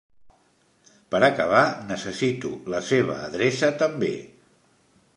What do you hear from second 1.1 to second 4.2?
Per acabar, necessito la seva adreça també.